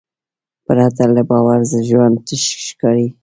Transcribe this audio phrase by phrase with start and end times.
[0.65, 3.07] پرته له باور ژوند تش ښکاري.